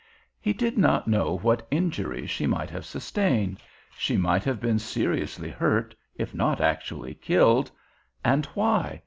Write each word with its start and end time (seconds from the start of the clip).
He 0.39 0.51
did 0.51 0.79
not 0.79 1.07
know 1.07 1.37
what 1.37 1.67
injury 1.69 2.25
she 2.25 2.47
might 2.47 2.71
have 2.71 2.87
sustained; 2.87 3.61
She 3.99 4.17
might 4.17 4.43
have 4.45 4.59
been 4.59 4.79
seriously 4.79 5.51
hurt, 5.51 5.93
if 6.15 6.33
not 6.33 6.59
actually 6.59 7.13
killed. 7.13 7.69
And 8.25 8.47
why? 8.47 8.99